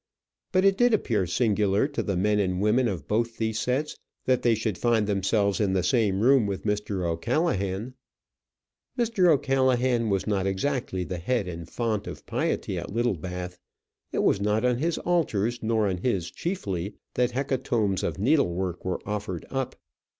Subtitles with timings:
[0.51, 4.41] But it did appear singular to the men and women of both these sets that
[4.41, 7.05] they should find themselves in the same room with Mr.
[7.05, 7.93] O'Callaghan.
[8.97, 9.27] Mr.
[9.27, 13.59] O'Callaghan was not exactly the head and font of piety at Littlebath.
[14.11, 19.01] It was not on his altars, not on his chiefly, that hecatombs of needlework were
[19.07, 19.75] offered up.